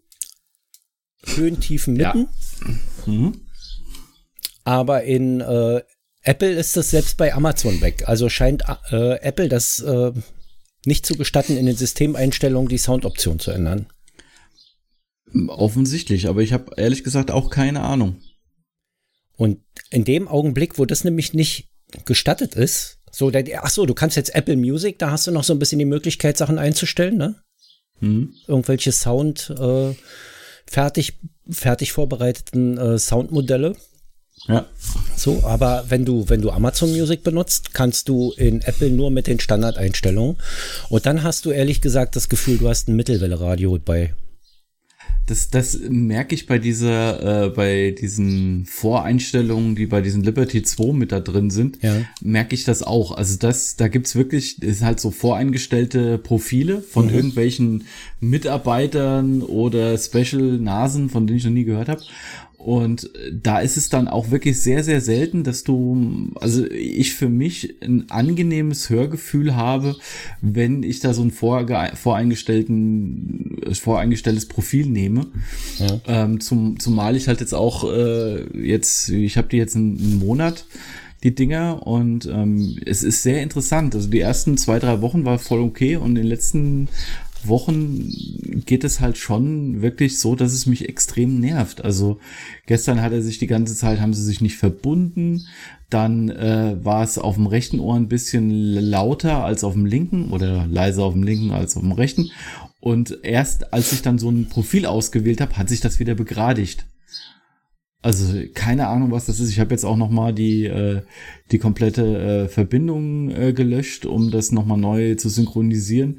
[1.37, 2.29] Höhen, Tiefen, Mitten.
[3.07, 3.13] Ja.
[3.13, 3.41] Mhm.
[4.65, 5.83] Aber in äh,
[6.23, 8.05] Apple ist das selbst bei Amazon weg.
[8.07, 10.13] Also scheint äh, Apple das äh,
[10.85, 13.87] nicht zu gestatten, in den Systemeinstellungen die Soundoption zu ändern.
[15.49, 18.21] Offensichtlich, aber ich habe ehrlich gesagt auch keine Ahnung.
[19.37, 19.61] Und
[19.91, 21.71] in dem Augenblick, wo das nämlich nicht
[22.05, 25.53] gestattet ist, so, ach so, du kannst jetzt Apple Music, da hast du noch so
[25.53, 27.43] ein bisschen die Möglichkeit, Sachen einzustellen, ne?
[27.99, 28.35] Hm.
[28.47, 29.95] Irgendwelche Sound, äh,
[30.67, 33.77] fertig, fertig vorbereiteten äh, Soundmodelle.
[34.49, 34.67] Ja.
[35.17, 39.27] So, aber wenn du, wenn du Amazon Music benutzt, kannst du in Apple nur mit
[39.27, 40.37] den Standardeinstellungen.
[40.89, 44.15] Und dann hast du ehrlich gesagt das Gefühl, du hast ein Mittelwelle-Radio bei
[45.27, 50.93] das, das merke ich bei dieser, äh, bei diesen Voreinstellungen, die bei diesen Liberty 2
[50.93, 51.95] mit da drin sind, ja.
[52.21, 53.13] merke ich das auch.
[53.13, 57.15] Also das, da gibt's wirklich, ist halt so voreingestellte Profile von mhm.
[57.15, 57.85] irgendwelchen
[58.21, 62.03] Mitarbeitern oder Special Nasen, von denen ich noch nie gehört habe.
[62.63, 67.29] Und da ist es dann auch wirklich sehr, sehr selten, dass du, also ich für
[67.29, 69.97] mich ein angenehmes Hörgefühl habe,
[70.41, 75.27] wenn ich da so ein voreingestellten, voreingestelltes Profil nehme.
[75.79, 76.01] Ja.
[76.07, 80.21] Ähm, zum, zumal ich halt jetzt auch äh, jetzt, ich habe die jetzt einen, einen
[80.21, 80.65] Monat
[81.25, 83.97] die Dinger und ähm, es ist sehr interessant.
[83.97, 86.89] Also die ersten zwei, drei Wochen war voll okay und in den letzten
[87.49, 88.11] Wochen
[88.67, 91.85] geht es halt schon wirklich so, dass es mich extrem nervt.
[91.85, 92.19] Also
[92.67, 95.47] gestern hat er sich die ganze Zeit, haben sie sich nicht verbunden.
[95.91, 100.31] Dann äh, war es auf dem rechten Ohr ein bisschen lauter als auf dem linken
[100.31, 102.31] oder leiser auf dem linken als auf dem rechten.
[102.81, 106.87] Und erst als ich dann so ein Profil ausgewählt habe, hat sich das wieder begradigt.
[108.03, 109.51] Also keine Ahnung, was das ist.
[109.51, 111.03] Ich habe jetzt auch noch mal die äh,
[111.53, 116.19] die komplette äh, Verbindung äh, gelöscht, um das noch mal neu zu synchronisieren.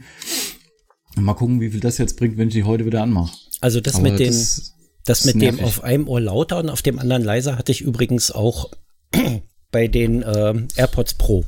[1.15, 3.34] Mal gucken, wie viel das jetzt bringt, wenn ich die heute wieder anmache.
[3.62, 4.73] Also das Aber mit dem, das,
[5.06, 8.32] das mit dem auf einem Ohr lauter und auf dem anderen leiser hatte ich übrigens
[8.32, 8.71] auch
[9.71, 11.45] bei den äh, AirPods Pro.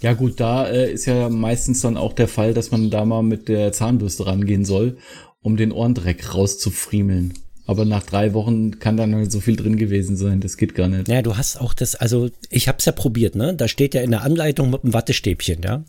[0.00, 3.22] Ja gut, da äh, ist ja meistens dann auch der Fall, dass man da mal
[3.22, 4.98] mit der Zahnbürste rangehen soll,
[5.40, 7.34] um den Ohrendreck rauszufriemeln.
[7.66, 10.40] Aber nach drei Wochen kann da nicht so viel drin gewesen sein.
[10.40, 11.08] Das geht gar nicht.
[11.08, 13.54] Ja, du hast auch das, also ich habe es ja probiert, ne?
[13.54, 15.84] Da steht ja in der Anleitung mit einem Wattestäbchen, ja.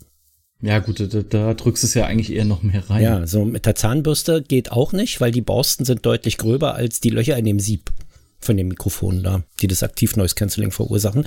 [0.62, 3.02] Ja, gut, da, da drückst du es ja eigentlich eher noch mehr rein.
[3.02, 7.00] Ja, so mit der Zahnbürste geht auch nicht, weil die Borsten sind deutlich gröber als
[7.00, 7.92] die Löcher in dem Sieb
[8.38, 11.26] von dem Mikrofon da, die das aktiv Noise Cancelling verursachen,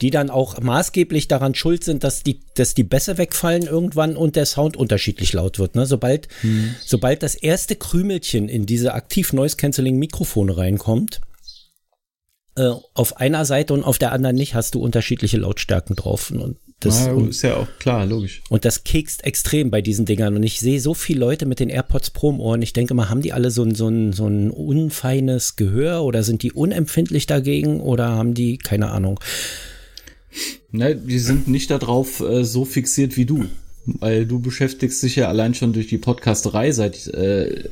[0.00, 4.36] die dann auch maßgeblich daran schuld sind, dass die, dass die Bässe wegfallen irgendwann und
[4.36, 5.74] der Sound unterschiedlich laut wird.
[5.74, 5.84] Ne?
[5.86, 6.74] Sobald, hm.
[6.84, 11.20] sobald das erste Krümelchen in diese aktiv Noise Cancelling Mikrofone reinkommt,
[12.56, 16.30] äh, auf einer Seite und auf der anderen nicht, hast du unterschiedliche Lautstärken drauf.
[16.30, 18.42] Und das Na, ist ja auch klar, logisch.
[18.48, 20.36] Und das kekst extrem bei diesen Dingern.
[20.36, 22.94] Und ich sehe so viele Leute mit den AirPods Pro im Ohr und ich denke
[22.94, 26.52] mal, haben die alle so ein, so ein, so ein unfeines Gehör oder sind die
[26.52, 29.20] unempfindlich dagegen oder haben die, keine Ahnung.
[30.72, 33.46] Ne, die sind nicht darauf äh, so fixiert wie du
[33.86, 37.70] weil du beschäftigst dich ja allein schon durch die Podcasterei seit äh,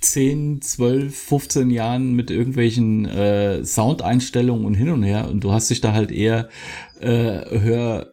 [0.00, 5.70] 10, 12, 15 Jahren mit irgendwelchen äh, Soundeinstellungen und hin und her und du hast
[5.70, 6.48] dich da halt eher
[7.00, 8.12] äh, hör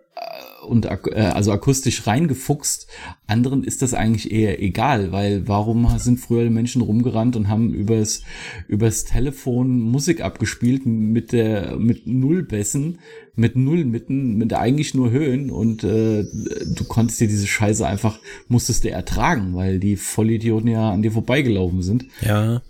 [0.65, 2.87] und äh, also akustisch reingefuchst.
[3.27, 8.21] Anderen ist das eigentlich eher egal, weil warum sind früher Menschen rumgerannt und haben übers
[8.67, 12.99] übers Telefon Musik abgespielt mit der mit Nullbässen,
[13.35, 18.83] mit Nullmitten, mit eigentlich nur Höhen und äh, du konntest dir diese Scheiße einfach musstest
[18.83, 22.05] du ertragen, weil die Vollidioten ja an dir vorbeigelaufen sind.
[22.21, 22.61] Ja.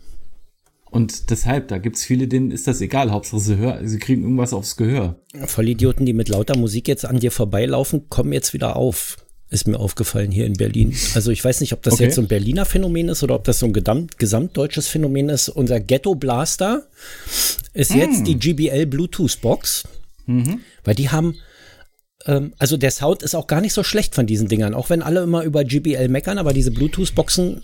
[0.95, 3.11] Und deshalb, da gibt's viele, denen ist das egal.
[3.11, 5.19] Hauptsache, sie, hör, sie kriegen irgendwas aufs Gehör.
[5.45, 9.17] Vollidioten, die mit lauter Musik jetzt an dir vorbeilaufen, kommen jetzt wieder auf.
[9.49, 10.95] Ist mir aufgefallen hier in Berlin.
[11.13, 12.03] Also ich weiß nicht, ob das okay.
[12.03, 15.49] jetzt so ein Berliner Phänomen ist oder ob das so ein gesamt, gesamtdeutsches Phänomen ist.
[15.49, 16.87] Unser Ghetto Blaster
[17.73, 17.97] ist mm.
[17.97, 19.83] jetzt die GBL Bluetooth Box,
[20.27, 20.61] mhm.
[20.85, 21.35] weil die haben
[22.25, 25.01] ähm, also der Sound ist auch gar nicht so schlecht von diesen Dingern, auch wenn
[25.01, 27.63] alle immer über GBL meckern, aber diese Bluetooth-Boxen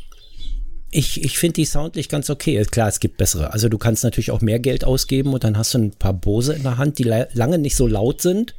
[0.92, 2.64] ich, ich finde die soundlich ganz okay.
[2.70, 3.54] Klar, es gibt bessere.
[3.54, 6.54] Also du kannst natürlich auch mehr Geld ausgeben und dann hast du ein paar Bose
[6.54, 8.56] in der Hand, die lange nicht so laut sind,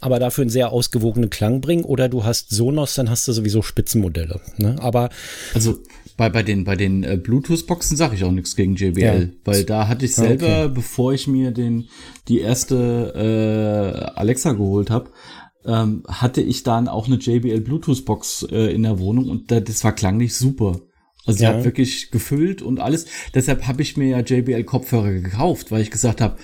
[0.00, 1.84] aber dafür einen sehr ausgewogenen Klang bringen.
[1.84, 4.40] Oder du hast Sonos, dann hast du sowieso Spitzenmodelle.
[4.58, 4.76] Ne?
[4.78, 5.10] Aber
[5.54, 5.78] also
[6.16, 9.28] bei, bei den, bei den äh, Bluetooth-Boxen sage ich auch nichts gegen JBL, ja.
[9.44, 10.72] weil da hatte ich selber, okay.
[10.72, 11.88] bevor ich mir den,
[12.28, 13.12] die erste
[14.14, 15.10] äh, Alexa geholt habe,
[15.66, 19.92] ähm, hatte ich dann auch eine JBL Bluetooth-Box äh, in der Wohnung und das war
[19.92, 20.80] klanglich super.
[21.26, 21.50] Also ja.
[21.50, 23.06] sie hat wirklich gefüllt und alles.
[23.34, 26.36] Deshalb habe ich mir ja JBL Kopfhörer gekauft, weil ich gesagt habe,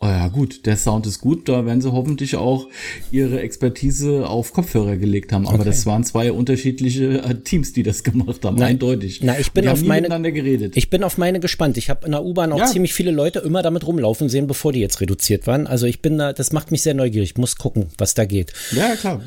[0.00, 2.68] Oh ja, gut, der Sound ist gut, da werden sie hoffentlich auch
[3.10, 5.48] ihre Expertise auf Kopfhörer gelegt haben.
[5.48, 5.64] Aber okay.
[5.64, 9.20] das waren zwei unterschiedliche äh, Teams, die das gemacht haben, na, eindeutig.
[9.24, 10.76] Na, ich bin auf meine geredet.
[10.76, 11.78] Ich bin auf meine gespannt.
[11.78, 12.66] Ich habe in der U-Bahn auch ja.
[12.66, 15.66] ziemlich viele Leute immer damit rumlaufen sehen, bevor die jetzt reduziert waren.
[15.66, 17.30] Also ich bin da, das macht mich sehr neugierig.
[17.30, 18.52] Ich muss gucken, was da geht.
[18.70, 19.20] Ja, klar.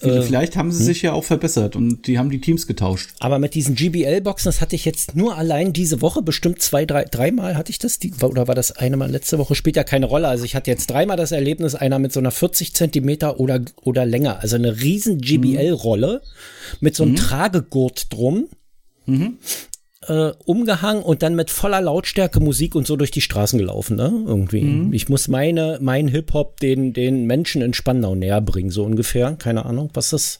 [0.00, 0.86] Äh, Vielleicht haben sie hm?
[0.86, 3.10] sich ja auch verbessert und die haben die Teams getauscht.
[3.20, 7.04] Aber mit diesen GBL-Boxen, das hatte ich jetzt nur allein diese Woche, bestimmt zwei, drei,
[7.04, 9.54] dreimal hatte ich das, die, oder war das eine Mal letzte Woche?
[9.54, 10.28] Spielt ja keine Rolle Rolle.
[10.28, 14.06] Also ich hatte jetzt dreimal das Erlebnis, einer mit so einer 40 Zentimeter oder, oder
[14.06, 16.22] länger, also eine riesen GBL-Rolle
[16.80, 17.16] mit so einem mhm.
[17.16, 18.48] Tragegurt drum.
[19.04, 19.38] Mhm.
[20.08, 24.12] Äh, umgehangen und dann mit voller Lautstärke Musik und so durch die Straßen gelaufen, ne?
[24.26, 24.62] Irgendwie.
[24.62, 24.92] Mhm.
[24.92, 29.32] Ich muss meine, mein Hip-Hop den, den Menschen in Spandau näher bringen, so ungefähr.
[29.32, 30.38] Keine Ahnung, was das.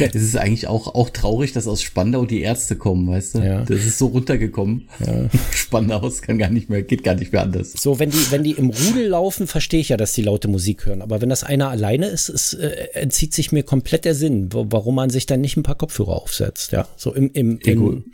[0.00, 3.38] Es ist eigentlich auch, auch traurig, dass aus Spandau die Ärzte kommen, weißt du?
[3.40, 3.64] Ja.
[3.64, 4.88] Das ist so runtergekommen.
[5.04, 5.28] Ja.
[5.52, 7.72] Spandau kann gar nicht mehr, geht gar nicht mehr anders.
[7.72, 10.86] So, wenn die, wenn die im Rudel laufen, verstehe ich ja, dass die laute Musik
[10.86, 11.02] hören.
[11.02, 14.94] Aber wenn das einer alleine ist, es äh, entzieht sich mir komplett der Sinn, warum
[14.94, 16.72] man sich dann nicht ein paar Kopfhörer aufsetzt.
[16.72, 18.04] Ja, so im, im, im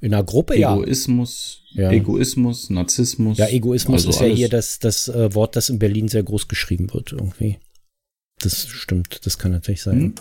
[0.00, 1.90] in einer Gruppe, Egoismus, ja.
[1.90, 3.36] Egoismus, Narzissmus.
[3.36, 4.38] Ja, Egoismus also ist ja alles.
[4.38, 7.58] hier das, das äh, Wort, das in Berlin sehr groß geschrieben wird, irgendwie.
[8.42, 10.00] Das stimmt, das kann natürlich sein.
[10.00, 10.14] Hm.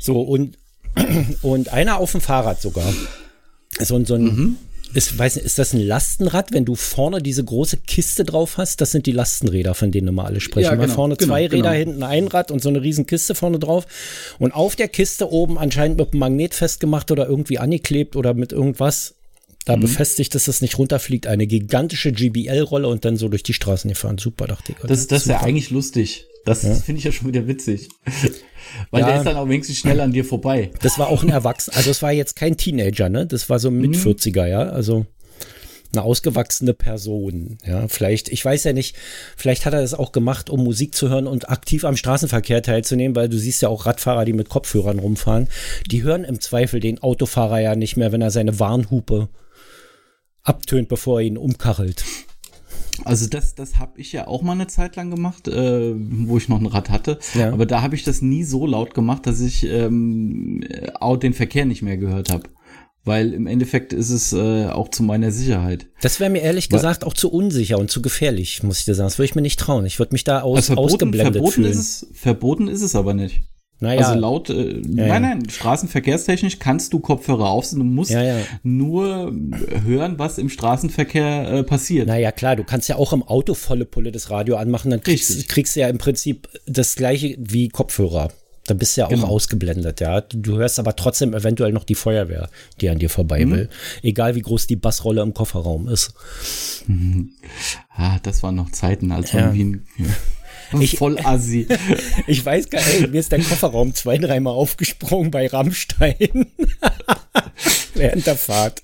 [0.00, 0.56] So, und,
[1.42, 2.92] und einer auf dem Fahrrad sogar.
[3.80, 4.56] So, so ein, mhm.
[4.94, 8.80] ist, weiß nicht, ist das ein Lastenrad, wenn du vorne diese große Kiste drauf hast?
[8.80, 10.64] Das sind die Lastenräder, von denen immer alle sprechen.
[10.64, 11.70] Ja, genau, vorne genau, zwei Räder, genau.
[11.72, 13.86] hinten ein Rad und so eine riesen Kiste vorne drauf.
[14.38, 18.52] Und auf der Kiste oben anscheinend mit einem Magnet festgemacht oder irgendwie angeklebt oder mit
[18.52, 19.14] irgendwas
[19.68, 19.82] da mhm.
[19.82, 21.26] befestigt, dass das nicht runterfliegt.
[21.26, 24.18] Eine gigantische GBL-Rolle und dann so durch die Straßen gefahren.
[24.18, 24.78] Super, dachte ich.
[24.86, 26.26] Das, das ist ja eigentlich lustig.
[26.48, 26.74] Das ja.
[26.74, 27.88] finde ich ja schon wieder witzig.
[28.90, 29.08] Weil ja.
[29.08, 30.70] der ist dann auch wenigstens schnell an dir vorbei.
[30.80, 33.26] Das war auch ein Erwachsener, also es war jetzt kein Teenager, ne?
[33.26, 33.96] Das war so mit mhm.
[33.96, 34.60] 40er, ja.
[34.60, 35.06] Also
[35.92, 37.58] eine ausgewachsene Person.
[37.64, 38.96] Ja, vielleicht, ich weiß ja nicht,
[39.36, 43.16] vielleicht hat er das auch gemacht, um Musik zu hören und aktiv am Straßenverkehr teilzunehmen,
[43.16, 45.48] weil du siehst ja auch Radfahrer, die mit Kopfhörern rumfahren,
[45.90, 49.28] die hören im Zweifel den Autofahrer ja nicht mehr, wenn er seine Warnhupe
[50.42, 52.04] abtönt, bevor er ihn umkachelt.
[53.04, 56.48] Also das, das habe ich ja auch mal eine Zeit lang gemacht, äh, wo ich
[56.48, 57.18] noch ein Rad hatte.
[57.34, 57.52] Ja.
[57.52, 60.62] Aber da habe ich das nie so laut gemacht, dass ich ähm,
[61.00, 62.44] auch den Verkehr nicht mehr gehört habe.
[63.04, 65.88] Weil im Endeffekt ist es äh, auch zu meiner Sicherheit.
[66.02, 68.94] Das wäre mir ehrlich Weil, gesagt auch zu unsicher und zu gefährlich, muss ich dir
[68.94, 69.06] sagen.
[69.06, 69.86] Das würde ich mir nicht trauen.
[69.86, 71.70] Ich würde mich da aus, also verboten, ausgeblendet verboten fühlen.
[71.70, 73.44] Ist es, verboten ist es aber nicht.
[73.80, 74.00] Naja.
[74.00, 77.78] Also laut, äh, ja, nein, nein, straßenverkehrstechnisch kannst du Kopfhörer aufsetzen.
[77.78, 78.36] Du musst ja, ja.
[78.64, 79.32] nur
[79.84, 82.08] hören, was im Straßenverkehr äh, passiert.
[82.08, 85.48] Naja, klar, du kannst ja auch im Auto volle Pulle das Radio anmachen, dann kriegst,
[85.48, 88.30] kriegst du ja im Prinzip das gleiche wie Kopfhörer.
[88.66, 89.28] Da bist du ja auch genau.
[89.28, 90.20] ausgeblendet, ja.
[90.20, 93.50] Du hörst aber trotzdem eventuell noch die Feuerwehr, die an dir vorbei mhm.
[93.50, 93.68] will.
[94.02, 96.14] Egal wie groß die Bassrolle im Kofferraum ist.
[96.86, 97.32] Mhm.
[98.00, 99.86] Ah, das waren noch Zeiten, als man wie ein
[100.80, 101.66] Ich, Voll assi.
[102.26, 106.16] ich weiß gar nicht, mir ist der Kofferraum zwei, dreimal aufgesprungen bei Rammstein.
[107.94, 108.80] Während der Fahrt.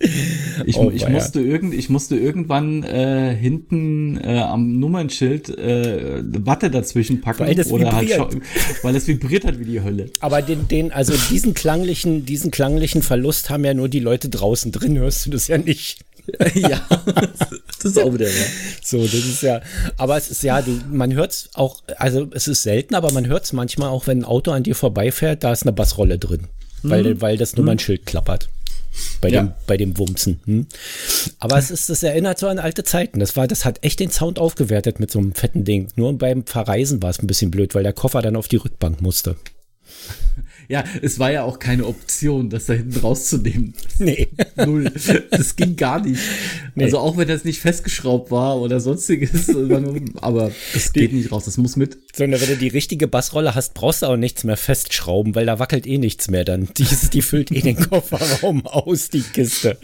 [0.66, 6.70] Ich, Oh, ich, musste irgend, ich musste irgendwann äh, hinten äh, am Nummernschild äh, Watte
[6.70, 7.40] dazwischen packen.
[7.46, 8.32] Weil das oder halt vibriert.
[8.32, 10.10] schau- weil es vibriert hat wie die Hölle.
[10.20, 14.72] Aber den, den, also diesen klanglichen, diesen klanglichen Verlust haben ja nur die Leute draußen
[14.72, 16.04] drin, hörst du das ja nicht.
[16.54, 16.80] ja,
[17.66, 18.46] das ist auch wieder wahr.
[18.82, 19.60] So, das ist ja,
[19.96, 23.52] aber es ist ja, du, man hört's auch, also es ist selten, aber man hört's
[23.52, 26.48] manchmal auch, wenn ein Auto an dir vorbeifährt, da ist eine Bassrolle drin,
[26.82, 28.48] weil, weil das Nummernschild klappert.
[29.20, 29.42] Bei, Ja.
[29.42, 30.38] dem, bei dem Wumsen.
[30.44, 30.66] Hm?
[31.40, 33.18] Aber es ist, das erinnert so an alte Zeiten.
[33.18, 35.88] Das war, das hat echt den Sound aufgewertet mit so einem fetten Ding.
[35.96, 39.02] Nur beim Verreisen war es ein bisschen blöd, weil der Koffer dann auf die Rückbank
[39.02, 39.34] musste.
[40.68, 43.74] Ja, es war ja auch keine Option, das da hinten rauszunehmen.
[43.98, 44.28] Nee.
[44.56, 44.90] Null.
[45.30, 46.20] Das ging gar nicht.
[46.74, 46.84] Nee.
[46.84, 49.50] Also auch wenn das nicht festgeschraubt war oder sonstiges,
[50.20, 51.98] aber das geht nicht raus, das muss mit.
[52.14, 55.58] Sondern wenn du die richtige Bassrolle hast, brauchst du auch nichts mehr festschrauben, weil da
[55.58, 56.68] wackelt eh nichts mehr dann.
[56.76, 59.76] Die, die füllt eh den Kofferraum aus, die Kiste.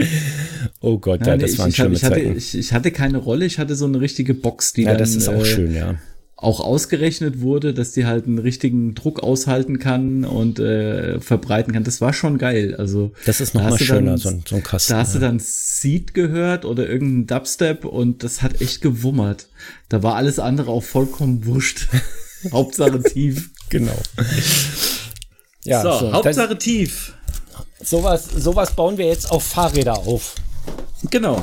[0.81, 2.37] Oh Gott, ja, Ja, nee, das ich, waren ich, schlimme ich, hatte, Zeiten.
[2.37, 5.15] ich, ich hatte keine Rolle, ich hatte so eine richtige Box, die ja, dann das
[5.15, 5.99] ist auch äh, schön, ja.
[6.41, 11.85] Auch ausgerechnet wurde, dass die halt einen richtigen Druck aushalten kann und äh, verbreiten kann.
[11.85, 12.75] Das war schon geil.
[12.77, 15.15] Also Das ist noch da du schöner, dann- so ein- so ein Kasten, Da hast
[15.15, 15.27] du ja.
[15.29, 19.49] dann Seed gehört oder irgendeinen Dubstep und das hat echt gewummert.
[19.91, 21.89] Da war alles andere auch vollkommen wurscht.
[22.53, 23.51] Hauptsache tief.
[23.69, 23.97] Genau.
[25.65, 27.13] Ja, so, so, Hauptsache tief.
[27.85, 30.35] sowas, sowas bauen wir jetzt auf Fahrräder auf.
[31.11, 31.43] Genau.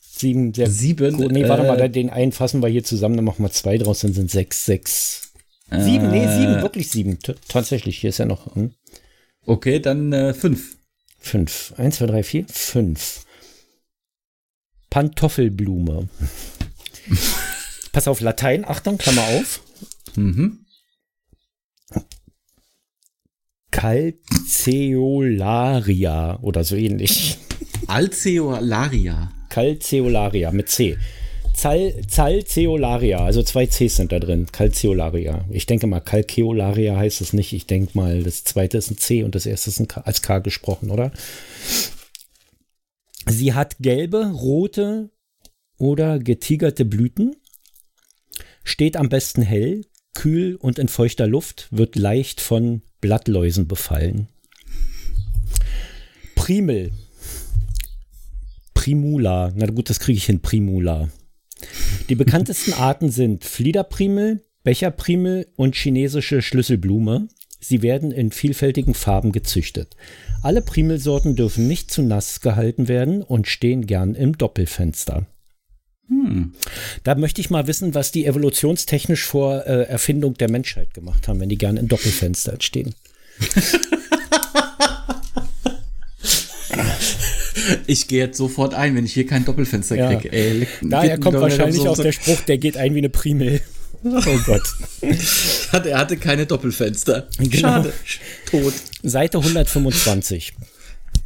[0.00, 3.24] Sieben, sehr Sieben, Gut, nee, warte äh, mal, den einen fassen wir hier zusammen, dann
[3.24, 5.32] machen wir zwei draus, dann sind sechs, sechs.
[5.70, 7.20] Sieben, nee, sieben, wirklich sieben.
[7.20, 8.72] T tatsächlich, hier ist ja noch hm,
[9.46, 10.76] Okay, dann äh, fünf.
[11.20, 11.72] fünf.
[11.76, 13.26] Eins, zwei, drei, vier, fünf.
[14.90, 16.08] Pantoffelblume.
[17.92, 19.60] Pass auf, Latein, Achtung, Klammer auf.
[20.16, 20.66] Mhm.
[23.70, 27.38] Calceolaria oder so ähnlich.
[27.86, 29.32] Alceolaria.
[29.48, 30.98] Calceolaria mit C.
[31.62, 34.46] Calceolaria, also zwei Cs sind da drin.
[34.50, 35.44] Calceolaria.
[35.50, 37.52] Ich denke mal, Calceolaria heißt es nicht.
[37.52, 40.22] Ich denke mal, das zweite ist ein C und das erste ist ein K, als
[40.22, 41.12] K gesprochen, oder?
[43.28, 45.10] Sie hat gelbe, rote
[45.78, 47.36] oder getigerte Blüten.
[48.64, 49.82] Steht am besten hell,
[50.14, 54.28] kühl und in feuchter Luft, wird leicht von Blattläusen befallen.
[56.34, 56.92] Primel.
[58.74, 59.52] Primula.
[59.54, 60.40] Na gut, das kriege ich hin.
[60.40, 61.08] Primula.
[62.08, 67.28] Die bekanntesten Arten sind Fliederprimel, Becherprimel und chinesische Schlüsselblume.
[67.60, 69.96] Sie werden in vielfältigen Farben gezüchtet.
[70.42, 75.26] Alle Primelsorten dürfen nicht zu nass gehalten werden und stehen gern im Doppelfenster.
[77.04, 81.40] Da möchte ich mal wissen, was die evolutionstechnisch vor äh, Erfindung der Menschheit gemacht haben,
[81.40, 82.94] wenn die gern in Doppelfenstern stehen.
[87.86, 90.12] Ich gehe jetzt sofort ein, wenn ich hier kein Doppelfenster Ja.
[90.14, 90.32] kriege.
[90.32, 93.60] Ey, Daher kommt wahrscheinlich so- auch so- der Spruch, der geht ein wie eine Primel.
[94.04, 94.62] Oh Gott.
[95.72, 97.28] Hat- Er hatte keine Doppelfenster.
[97.38, 97.58] Genau.
[97.58, 97.92] Schade.
[98.50, 98.72] Tot.
[99.02, 100.54] Seite 125.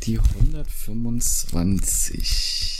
[0.03, 2.76] Die 125.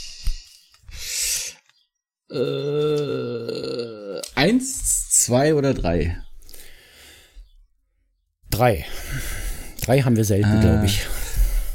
[2.29, 6.17] Äh, eins, zwei oder drei?
[8.49, 8.85] Drei.
[9.81, 11.05] Drei haben wir selten, glaube ich.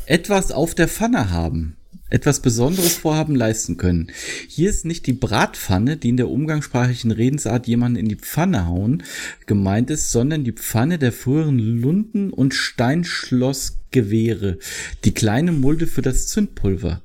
[0.07, 1.77] Etwas auf der Pfanne haben.
[2.13, 4.13] Etwas Besonderes vorhaben leisten können.
[4.47, 9.03] Hier ist nicht die Bratpfanne, die in der umgangssprachlichen Redensart jemanden in die Pfanne hauen
[9.47, 14.59] gemeint ist, sondern die Pfanne der früheren Lunden- und Steinschlossgewehre.
[15.05, 17.01] Die kleine Mulde für das Zündpulver.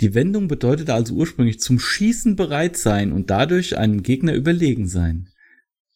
[0.00, 5.28] Die Wendung bedeutete also ursprünglich zum Schießen bereit sein und dadurch einem Gegner überlegen sein.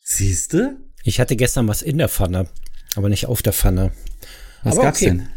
[0.00, 0.76] Siehste?
[1.02, 2.46] Ich hatte gestern was in der Pfanne,
[2.94, 3.90] aber nicht auf der Pfanne.
[4.62, 5.10] Was Aber gab's okay.
[5.10, 5.28] denn?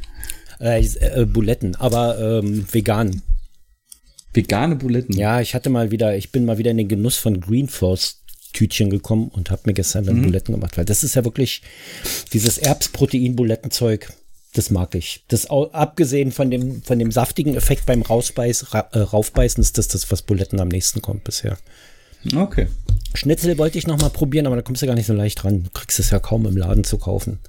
[0.60, 3.22] Äh, äh, Buletten, aber ähm, vegan.
[4.34, 5.16] Vegane Buletten.
[5.16, 8.22] Ja, ich hatte mal wieder, ich bin mal wieder in den Genuss von Green Force
[8.54, 11.62] Tütchen gekommen und habe mir gestern dann Buletten gemacht, weil das ist ja wirklich
[12.34, 14.12] dieses Erbsprotein-Bulettenzeug.
[14.54, 15.24] Das mag ich.
[15.28, 19.90] Das abgesehen von dem von dem saftigen Effekt beim Rausbeiß, ra, äh, Raufbeißen ist das
[19.90, 21.58] das, was Buletten am nächsten kommt bisher.
[22.36, 22.68] Okay.
[23.14, 25.64] Schnitzel wollte ich noch mal probieren, aber da kommst du gar nicht so leicht ran.
[25.64, 27.40] Du kriegst es ja kaum im Laden zu kaufen.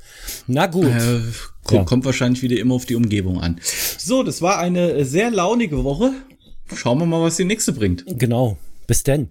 [0.46, 0.86] Na gut.
[0.86, 1.20] Äh,
[1.64, 1.84] kommt, ja.
[1.84, 3.60] kommt wahrscheinlich wieder immer auf die Umgebung an.
[3.98, 6.12] So, das war eine äh, sehr launige Woche.
[6.74, 8.04] Schauen wir mal, was die nächste bringt.
[8.06, 8.56] Genau.
[8.86, 9.28] Bis denn.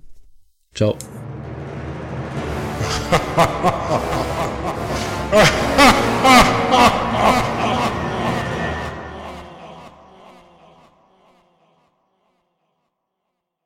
[0.73, 0.95] Ciao.